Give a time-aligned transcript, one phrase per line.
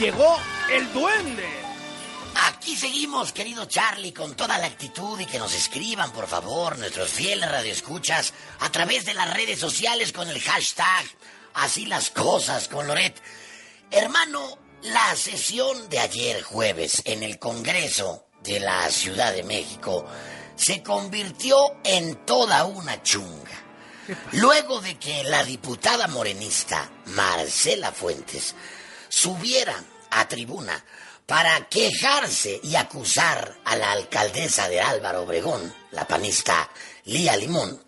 [0.00, 0.38] llegó
[0.70, 1.46] el duende.
[2.46, 7.10] Aquí seguimos, querido Charlie, con toda la actitud y que nos escriban, por favor, nuestros
[7.10, 11.04] fieles radioescuchas a través de las redes sociales con el hashtag
[11.52, 13.20] Así las cosas con Loret.
[13.90, 20.06] Hermano, la sesión de ayer jueves en el Congreso de la Ciudad de México
[20.56, 23.50] se convirtió en toda una chunga.
[24.32, 28.54] Luego de que la diputada morenista Marcela Fuentes
[29.10, 29.74] subiera
[30.10, 30.82] a tribuna
[31.26, 36.70] para quejarse y acusar a la alcaldesa de Álvaro Obregón, la panista
[37.04, 37.80] Lía Limón,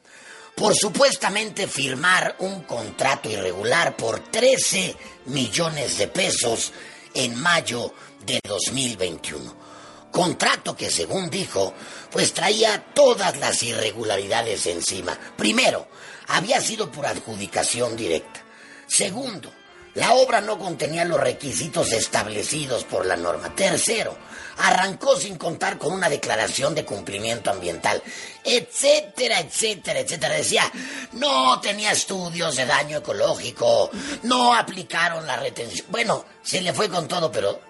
[0.55, 4.95] por supuestamente firmar un contrato irregular por 13
[5.27, 6.73] millones de pesos
[7.15, 7.95] en mayo
[8.27, 9.63] de 2021.
[10.11, 11.73] Contrato que, según dijo,
[12.11, 15.19] pues traía todas las irregularidades encima.
[15.37, 15.89] Primero,
[16.29, 18.45] había sido por adjudicación directa.
[18.87, 19.51] Segundo,
[19.95, 23.55] la obra no contenía los requisitos establecidos por la norma.
[23.55, 24.17] Tercero,
[24.57, 28.03] arrancó sin contar con una declaración de cumplimiento ambiental,
[28.43, 30.35] etcétera, etcétera, etcétera.
[30.35, 30.71] Decía,
[31.13, 33.91] no tenía estudios de daño ecológico,
[34.23, 35.87] no aplicaron la retención.
[35.91, 37.61] Bueno, se le fue con todo, pero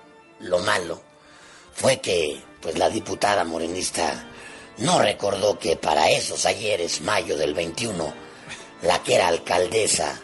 [0.40, 1.02] lo malo
[1.74, 4.28] fue que pues la diputada morenista
[4.78, 8.14] no recordó que para esos ayeres, mayo del 21,
[8.82, 10.20] la que era alcaldesa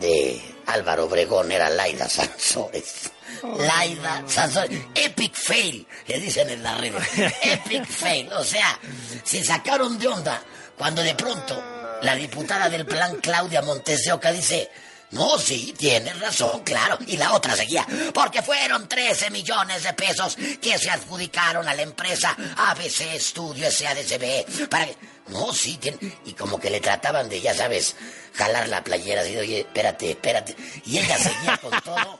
[0.00, 3.10] de Álvaro Obregón era Laida Sansores.
[3.58, 4.80] Laida Sansores.
[4.94, 6.94] Epic fail, le dicen en la red.
[7.42, 8.30] Epic fail.
[8.34, 8.78] O sea,
[9.24, 10.42] se sacaron de onda
[10.76, 11.62] cuando de pronto
[12.02, 14.70] la diputada del plan Claudia Montes de Oca dice
[15.10, 16.98] no, sí, tienes razón, claro.
[17.06, 21.82] Y la otra seguía, porque fueron 13 millones de pesos que se adjudicaron a la
[21.82, 24.96] empresa ABC Studio SADCB para que...
[25.28, 25.98] No, sí, tiene...
[26.24, 27.96] y como que le trataban de, ya sabes,
[28.34, 30.56] jalar la playera, así, oye, espérate, espérate.
[30.86, 32.18] Y ella seguía con todo.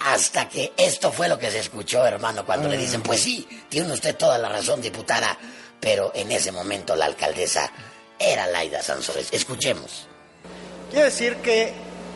[0.00, 3.92] Hasta que esto fue lo que se escuchó, hermano, cuando le dicen, pues sí, tiene
[3.92, 5.36] usted toda la razón, diputada,
[5.78, 7.70] pero en ese momento la alcaldesa
[8.18, 9.28] era Laida Sansores.
[9.30, 10.06] Escuchemos.
[10.90, 11.72] Quiere decir que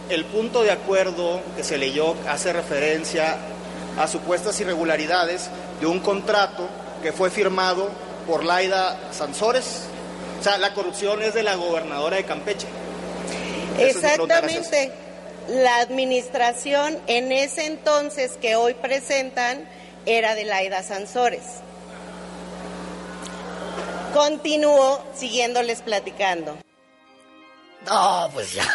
[0.09, 3.37] el punto de acuerdo que se leyó hace referencia
[3.99, 5.49] a supuestas irregularidades
[5.81, 6.69] de un contrato
[7.03, 7.91] que fue firmado
[8.27, 9.83] por Laida Sansores.
[10.41, 12.67] O sea, la corrupción es de la gobernadora de Campeche.
[13.79, 14.93] Exactamente.
[15.49, 19.69] La administración en ese entonces que hoy presentan
[20.07, 21.43] era de Laida Sansores.
[24.15, 26.57] Continúo siguiéndoles platicando.
[27.87, 28.67] No, pues ya,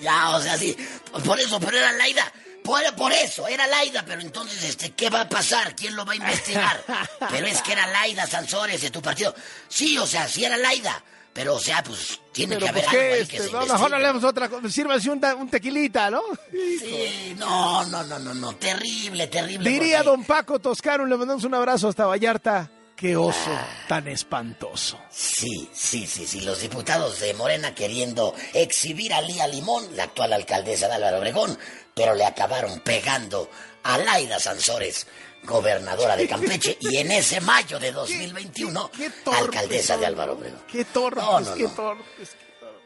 [0.00, 0.76] ya, o sea, sí,
[1.24, 2.32] por eso, pero era Laida,
[2.64, 5.74] por, por eso, era Laida, pero entonces, este, ¿qué va a pasar?
[5.74, 6.82] ¿Quién lo va a investigar?
[7.30, 9.34] Pero es que era Laida Sansores de tu partido.
[9.68, 11.02] Sí, o sea, sí era Laida,
[11.32, 13.68] pero, o sea, pues, tiene Pero que haber algo ahí que este, se no, mejor
[13.70, 13.94] investigue.
[13.96, 14.68] hablemos otra cosa.
[14.70, 16.20] Sírvanse un, ta- un tequilita, ¿no?
[16.50, 19.70] Sí, no, no, no, no, no, terrible, terrible.
[19.70, 22.70] Diría porque- don Paco Toscano, le mandamos un abrazo hasta Vallarta.
[23.02, 23.50] Qué oso
[23.88, 24.96] tan espantoso.
[25.10, 30.32] Sí, sí, sí, sí, los diputados de Morena queriendo exhibir a Lía Limón, la actual
[30.32, 31.58] alcaldesa de Álvaro Obregón,
[31.96, 33.50] pero le acabaron pegando
[33.82, 35.08] a Laida Sansores,
[35.42, 40.06] gobernadora de Campeche, y en ese mayo de 2021, qué torpes alcaldesa de.
[40.06, 40.62] Álvaro Obregón.
[40.70, 41.68] Qué torpes, No, no, qué no.
[41.70, 42.28] qué torpes.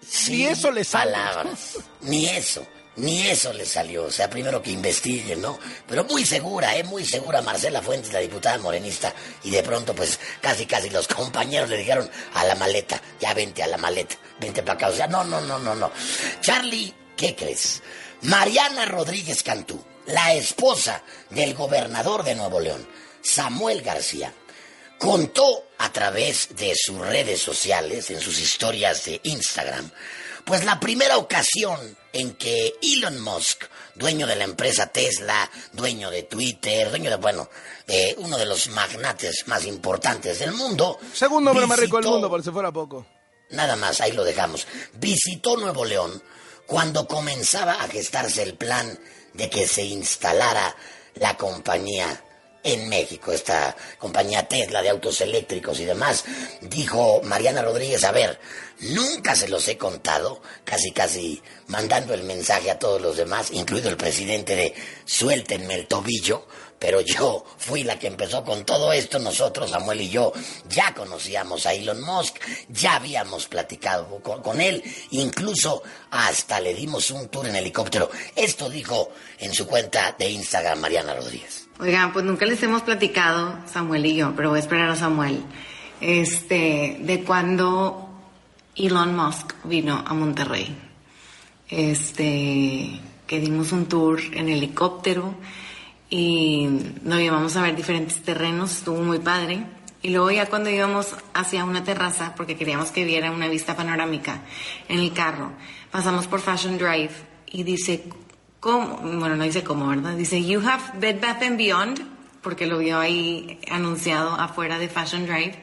[0.01, 1.13] Sí, Ni eso le sale.
[1.13, 4.05] Palabras, ni eso, ni eso le salió.
[4.05, 5.59] O sea, primero que investiguen, ¿no?
[5.87, 6.85] Pero muy segura, ¿eh?
[6.85, 9.15] Muy segura Marcela Fuentes, la diputada morenista.
[9.45, 13.63] Y de pronto, pues, casi, casi los compañeros le dijeron a la maleta, ya vente
[13.63, 14.89] a la maleta, vente para acá.
[14.89, 15.91] O sea, no, no, no, no, no.
[16.41, 17.83] Charlie, ¿qué crees?
[18.23, 22.89] Mariana Rodríguez Cantú, la esposa del gobernador de Nuevo León,
[23.23, 24.33] Samuel García,
[24.99, 29.91] contó a través de sus redes sociales, en sus historias de Instagram,
[30.47, 33.65] pues la primera ocasión en que Elon Musk,
[33.97, 37.51] dueño de la empresa Tesla, dueño de Twitter, dueño de, bueno,
[37.85, 41.01] de uno de los magnates más importantes del mundo.
[41.13, 43.05] Segundo hombre más rico del mundo, por si fuera poco.
[43.51, 44.69] Nada más, ahí lo dejamos.
[44.95, 46.23] Visitó Nuevo León
[46.65, 48.99] cuando comenzaba a gestarse el plan
[49.35, 50.77] de que se instalara
[51.17, 52.23] la compañía
[52.67, 56.25] en México, esta compañía Tesla de autos eléctricos y demás.
[56.61, 58.39] Dijo Mariana Rodríguez, a ver,
[58.81, 63.89] nunca se los he contado, casi casi mandando el mensaje a todos los demás, incluido
[63.89, 64.75] el presidente de
[65.05, 66.47] suéltenme el tobillo,
[66.79, 69.19] pero yo fui la que empezó con todo esto.
[69.19, 70.33] Nosotros, Samuel y yo,
[70.69, 72.37] ya conocíamos a Elon Musk,
[72.69, 78.11] ya habíamos platicado con, él, incluso hasta le dimos un tour en helicóptero.
[78.35, 81.69] Esto dijo en su cuenta de Instagram Mariana Rodríguez.
[81.79, 85.43] Oigan, pues nunca les hemos platicado, Samuel y yo, pero voy a esperar a Samuel,
[86.01, 88.09] este, de cuando
[88.75, 90.75] Elon Musk vino a Monterrey.
[91.69, 95.35] Este, que dimos un tour en helicóptero
[96.09, 96.69] y
[97.03, 99.65] nos íbamos a ver diferentes terrenos, estuvo muy padre.
[100.03, 104.43] Y luego ya cuando íbamos hacia una terraza, porque queríamos que viera una vista panorámica
[104.89, 105.53] en el carro,
[105.91, 107.11] pasamos por Fashion Drive
[107.47, 108.05] y dice,
[108.61, 108.99] ¿cómo?
[108.99, 110.17] Bueno, no dice cómo, ¿verdad?
[110.17, 112.01] Dice, you have Bed Bath and Beyond,
[112.43, 115.55] porque lo vio ahí anunciado afuera de Fashion Drive.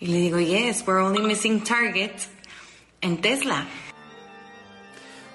[0.00, 2.12] Y le digo, yes, we're only missing Target
[3.00, 3.66] en Tesla.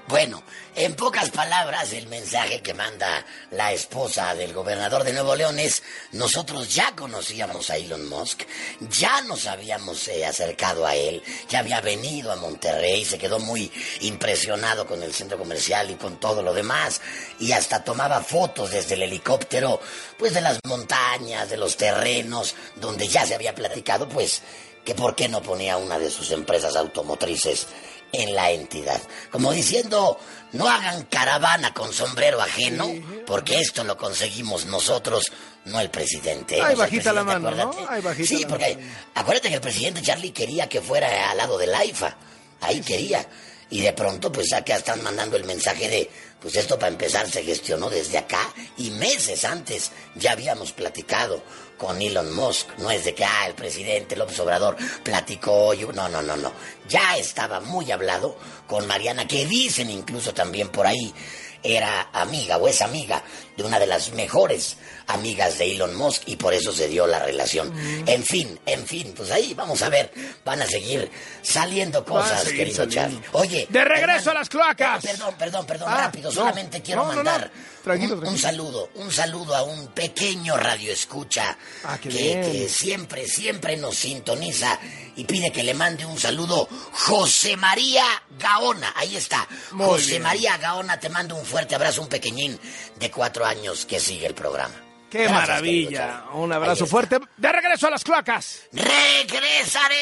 [0.08, 0.42] Bueno,
[0.74, 5.84] en pocas palabras, el mensaje que manda la esposa del gobernador de Nuevo León es,
[6.14, 8.44] nosotros ya conocíamos a Elon Musk,
[8.90, 13.70] ya nos habíamos eh, acercado a él, ya había venido a Monterrey, se quedó muy
[14.00, 17.02] impresionado con el centro comercial y con todo lo demás,
[17.42, 19.82] y hasta tomaba fotos desde el helicóptero,
[20.18, 24.42] pues de las montañas, de los terrenos, donde ya se había platicado, pues
[24.86, 27.68] que por qué no ponía una de sus empresas automotrices
[28.12, 29.02] en la entidad.
[29.32, 30.20] Como diciendo,
[30.54, 32.88] no hagan caravana con sombrero ajeno,
[33.26, 35.32] porque esto lo conseguimos nosotros,
[35.66, 36.62] no el presidente.
[36.62, 37.72] Ay, bajita la mano, ¿no?
[37.90, 38.88] Ay, bajita sí, la porque mano.
[39.16, 42.16] acuérdate que el presidente Charlie quería que fuera al lado del AIFA.
[42.62, 43.28] Ahí quería.
[43.70, 46.10] Y de pronto, pues acá están mandando el mensaje de,
[46.40, 51.42] pues esto para empezar se gestionó desde acá y meses antes ya habíamos platicado
[51.78, 52.70] con Elon Musk.
[52.78, 56.54] No es de que, ah, el presidente López Obrador platicó, yo, no, no, no, no.
[56.88, 58.38] Ya estaba muy hablado
[58.68, 61.14] con Mariana, que dicen incluso también por ahí
[61.62, 63.22] era amiga o es amiga
[63.58, 64.78] de una de las mejores
[65.08, 67.74] amigas de Elon Musk y por eso se dio la relación.
[68.08, 70.12] En fin, en fin, pues ahí vamos a ver,
[70.46, 71.10] van a seguir
[71.42, 72.86] saliendo cosas, seguir querido.
[72.86, 73.20] Charlie.
[73.34, 75.04] Oye, De regreso a las cloacas.
[75.04, 77.24] Perdón, perdón, perdón, Ah, rápido, no, solamente quiero no, no, no.
[77.24, 77.52] mandar
[77.84, 83.96] Tranquilo, un, saludo, un saludo a un pequeño radio escucha Ah, que, siempre, siempre nos
[83.96, 84.78] sintoniza
[85.16, 88.04] y pide que le mande un saludo José María
[88.38, 89.48] Gaona, ahí está.
[89.72, 90.24] Muy José bien.
[90.24, 92.60] María Gaona, te mando un fuerte abrazo, un pequeñín
[93.00, 94.76] de cuatro años que sigue el programa.
[95.10, 96.24] Qué Gracias, maravilla.
[96.34, 97.20] Un abrazo fuerte.
[97.38, 98.64] De regreso a las cloacas.
[98.74, 99.96] Regresaré.